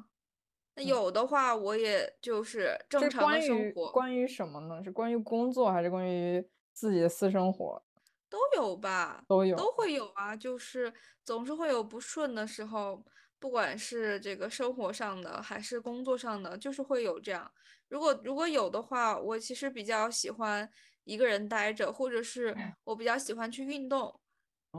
[0.76, 3.92] 那有的话，我也就是正常的生活。
[3.92, 4.84] 关于什么呢？
[4.84, 7.84] 是关于工作还是关于自己的私生活？
[8.30, 10.36] 都有吧，都有，都会有啊。
[10.36, 10.94] 就是
[11.26, 13.04] 总是会有不顺的时候，
[13.40, 17.52] 不管是这个生活上的还是工作上的，就是会有这样。
[17.90, 20.70] 如果如果有的话，我其实比较喜欢
[21.06, 24.20] 一个人待着，或者是我比较喜欢去运动。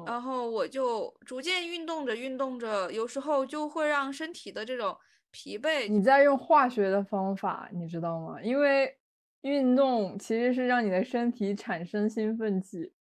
[0.06, 4.96] 然后我就逐渐运动着运动着，有时候就会让身体的这种
[5.30, 5.88] 疲惫。
[5.88, 8.40] 你在用化学的方法，你知道吗？
[8.42, 8.98] 因为
[9.42, 12.92] 运动其实是让你的身体产生兴奋剂。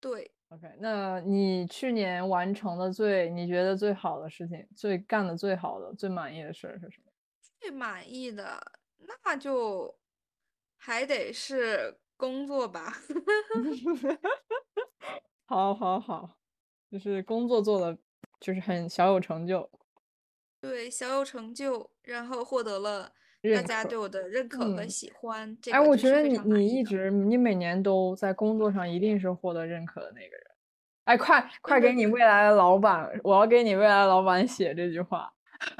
[0.00, 7.10] 对，OK，那你去年完成的最你觉得最好的事情，最干的最好的、最满意的事是什么？
[7.60, 8.60] 最满意的
[9.24, 9.96] 那就
[10.76, 12.92] 还得是工作吧。
[15.46, 16.38] 好，好，好，
[16.90, 17.98] 就是工作做的，
[18.40, 19.70] 就是很小有成就。
[20.60, 25.54] 对，小有成就，然后获得了大家对我的认可和喜欢。
[25.70, 30.46] 哎，我觉得你你一直你每年都在工作上一定是获得认可的那个人。
[31.04, 35.30] 哎，快快给你未来的老板，我要给你未来的老板写这句话，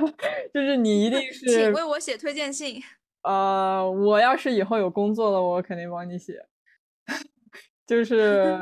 [0.53, 1.47] 就是你一定 是。
[1.47, 2.83] 请为我写推荐信。
[3.25, 6.47] 呃，我要是以后有工作了，我肯定帮你写。
[7.87, 8.59] 就是。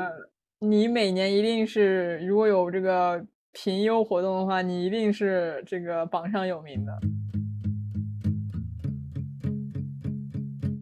[0.65, 6.97] 你每年一定是，如果有这个评优活动的话，你一定是这个榜上有名的。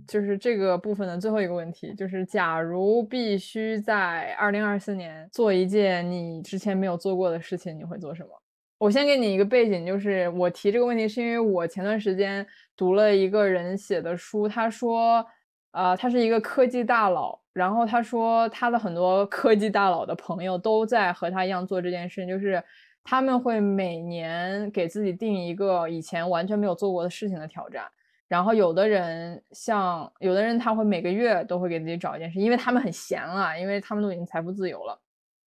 [0.07, 8.29] 就是这个部分的最后一个问题，就是假如必须在二零二四年做一件你之前没有做过的事情，你会做什么？
[8.77, 12.45] 我先给你一个背景，就是我提这个问题是因为我前段时间
[12.77, 15.25] 读了一个人写的书，他说，
[15.71, 17.40] 呃，他是一个科技大佬。
[17.53, 22.63] 然后他说，他的很多科技大佬的朋友都在和他一样做这件事，就是
[23.03, 27.83] 他们会每年给自己定一个以前完全没有做过的事情的挑战。
[28.27, 34.97] 然后有的人像有的人他会每个月都会给自己找一件事，因为他们很闲了，因为他们都已经财富自由了。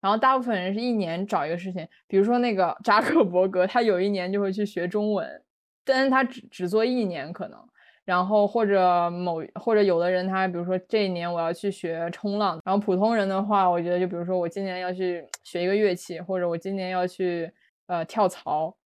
[0.03, 5.43] 然后大部分人是一年找一个事情，比如说那个扎克伯格，他有一年就会去学中文，
[5.83, 7.59] 但是他只只做一年可能。
[8.05, 17.51] 然后或者某或者有的人他比如说这一年我要去学冲浪，然后普通人的话，我觉得就比如说我今年要去学一个乐器，或者我今年要去
[17.87, 18.77] 呃跳槽，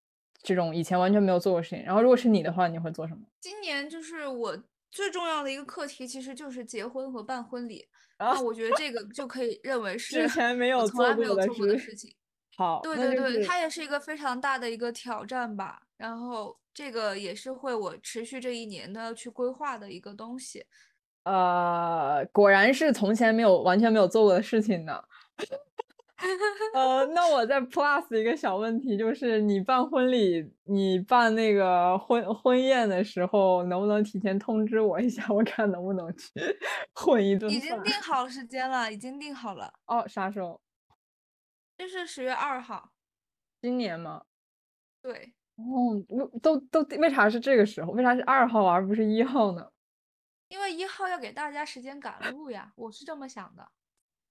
[0.41, 1.83] 这种以前完全没有做过事情。
[1.83, 3.21] 然后如果是你的话，你会做什么？
[3.41, 4.57] 今年就是我
[4.89, 7.87] 最重要的一个课题，其实就是结婚和办婚礼。
[8.17, 12.13] 那我觉得这个就可以认为 是之前没有从来没有做过的事情。
[12.57, 15.81] 好，对对对，它也是一个非常大的一个挑战吧。
[15.99, 16.57] 然后。
[16.71, 20.65] 这个也是会我持续这一年都要去规划的一个东西，
[21.23, 25.03] 呃，果然是从前没有完全没有做过的事情呢。
[26.73, 36.29] 呃，那我再 plus 一个小问题，就是你办婚礼，你办那个婚婚宴的时候，能不能提前通知我一下， 我看能不能去
[36.95, 39.73] 混一顿已经定好时间了，已经定好了。
[39.87, 40.61] 哦，啥时候？
[41.77, 42.91] 就是十月二号。
[43.61, 44.23] 今年吗？
[45.01, 45.33] 对。
[45.59, 47.91] 哦，都都为啥是这个时候？
[47.91, 49.69] 为啥是二号而不是一号呢？
[50.47, 53.67] 因为一号要给大家时间赶路呀，我是这么想的。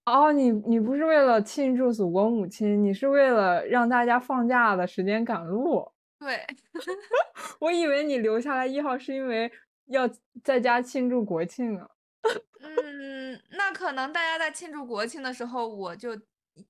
[0.06, 5.92] 哦，你你不是为了庆祝祖国母亲，你是为了让大家放假的时间赶路。
[6.18, 6.44] 对，
[7.60, 9.52] 我以为你留下来一号是因为
[9.86, 10.08] 要
[10.42, 11.86] 在家庆祝国庆呢。
[12.60, 16.18] 嗯，那可能大家在庆祝国庆的时候，我就。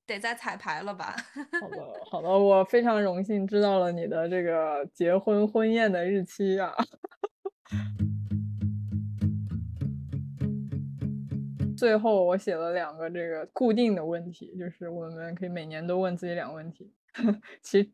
[0.06, 1.14] 得在彩排了吧？
[1.60, 1.76] 好的，
[2.10, 6.74] 好的，我非常荣幸知道了你的这个结婚婚宴的日期啊。
[11.76, 16.92] 最后我写了两个这个固定的问题，就是我们可以每年都问自己两个问题。
[17.62, 17.88] 其实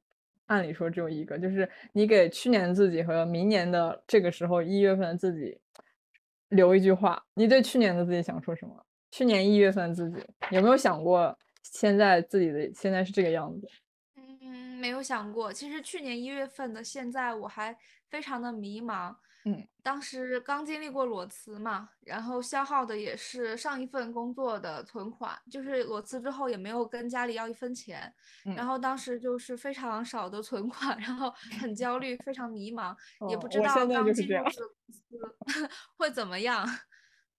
[0.47, 5.59] 按理说只有一个，就是你给去年自己和明年的这个时候一月份的自己
[6.49, 7.23] 留一句话。
[7.35, 8.75] 你对去年的自己想说什么？
[9.11, 10.17] 去年一月份自己
[10.51, 11.39] 有没有想过？
[11.65, 13.67] 现在自己的现在是这个样子，
[14.17, 15.53] 嗯，没有想过。
[15.53, 17.77] 其实去年一月份的现在我还
[18.09, 28.15] 非常的迷茫，嗯，当时刚经历过裸辞嘛，然后消耗的也是上一份工作的存款，就是裸辞之后也没有跟家里要一分钱，
[28.57, 32.95] 然后当时就是非常少的存款，然后很焦虑，非常迷茫，
[33.29, 34.62] 也不知道刚进入的公司
[35.97, 36.67] 会怎么样。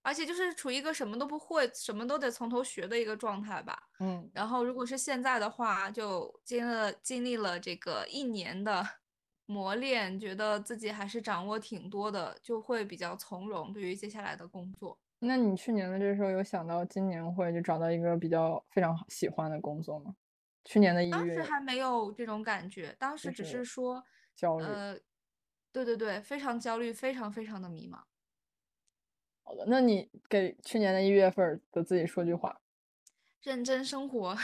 [0.06, 3.76] 而且就是处于一个什么都不会、什么都得从头学的一个状态吧。
[4.00, 8.86] 嗯，然后如果是现在的话，就经了经历了这个一年的
[9.48, 15.00] 磨练，觉得自己还是掌握挺多的，就会比较从容对于接下来的工作。
[15.20, 20.14] 那你去年的这时候有想到今年会就找到一个比较非常喜欢的工作吗？
[20.66, 24.04] 去年的一月，当时还没有这种感觉，当时只是说
[24.36, 24.66] 焦虑。
[24.66, 25.00] 呃，
[25.72, 28.02] 对对对，非常焦虑，非常非常的迷茫。
[29.48, 32.60] 好的，那你给去年的一月份的自己说句话。
[33.44, 34.36] 认真生活。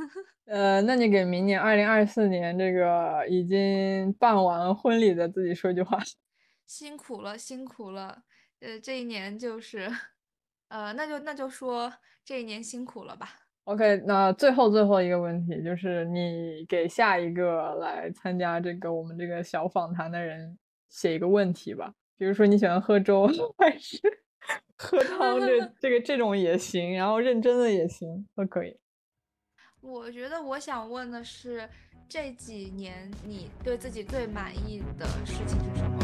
[0.44, 5.98] 呃，那你给明年二零二四年这个已经办完婚礼的自己说句话。
[6.66, 8.22] 辛苦了，辛苦了。
[8.60, 9.90] 呃，这一年就是，
[10.68, 11.90] 呃，那就那就说
[12.22, 13.30] 这一年辛苦了吧。
[13.64, 20.58] OK，那最后最后一个问题就是，你给下一个来参加这个我们这个小访谈的人
[20.90, 21.94] 写一个问题吧。
[22.18, 23.98] 比如说你喜欢喝粥 还是？
[24.82, 28.74] 喝 汤这这个这种也行，然后认真的也行，都可以。
[29.82, 31.68] 我觉得我想问的是，
[32.08, 35.99] 这几年你对自己最满意的事情是什么？